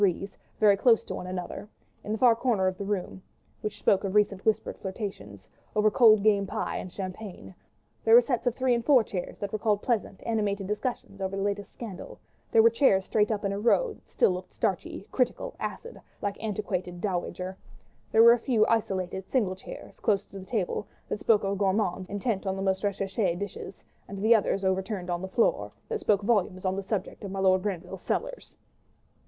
There 0.01 0.07
were 0.09 0.13
sets 0.15 0.23
of 0.23 0.25
two 0.25 0.29
chairs—very 0.29 0.77
close 0.77 1.03
to 1.03 1.13
one 1.13 1.27
another—in 1.27 2.11
the 2.11 2.17
far 2.17 2.35
corners 2.35 2.71
of 2.71 2.77
the 2.79 2.85
room, 2.85 3.21
which 3.61 3.77
spoke 3.77 4.03
of 4.03 4.15
recent 4.15 4.43
whispered 4.43 4.79
flirtations, 4.79 5.47
over 5.75 5.91
cold 5.91 6.23
game 6.23 6.47
pie 6.47 6.77
and 6.77 6.91
champagne; 6.91 7.53
there 8.03 8.15
were 8.15 8.21
sets 8.21 8.47
of 8.47 8.55
three 8.55 8.73
and 8.73 8.83
four 8.83 9.03
chairs, 9.03 9.37
that 9.37 9.53
recalled 9.53 9.83
pleasant, 9.83 10.23
animated 10.25 10.65
discussions 10.65 11.21
over 11.21 11.35
the 11.37 11.43
latest 11.43 11.71
scandals; 11.71 12.23
there 12.51 12.63
were 12.63 12.71
chairs 12.71 13.05
straight 13.05 13.29
up 13.29 13.45
in 13.45 13.53
a 13.53 13.59
row 13.59 13.93
that 13.93 14.09
still 14.09 14.31
looked 14.31 14.55
starchy, 14.55 15.05
critical, 15.11 15.55
acid, 15.59 16.01
like 16.19 16.43
antiquated 16.43 16.99
dowagers; 16.99 17.55
there 18.11 18.23
were 18.23 18.33
a 18.33 18.39
few 18.39 18.65
isolated, 18.65 19.27
single 19.29 19.55
chairs, 19.55 19.99
close 19.99 20.25
to 20.25 20.39
the 20.39 20.43
table, 20.47 20.87
that 21.09 21.19
spoke 21.19 21.43
of 21.43 21.59
gourmands 21.59 22.09
intent 22.09 22.47
on 22.47 22.55
the 22.55 22.63
most 22.63 22.81
recherché 22.81 23.37
dishes, 23.37 23.83
and 24.07 24.25
others 24.33 24.65
overturned 24.65 25.11
on 25.11 25.21
the 25.21 25.27
floor, 25.27 25.71
that 25.89 25.99
spoke 25.99 26.23
volumes 26.23 26.65
on 26.65 26.75
the 26.75 26.81
subject 26.81 27.23
of 27.23 27.29
my 27.29 27.37
Lord 27.37 27.61
Grenville's 27.61 28.01
cellars. 28.01 28.57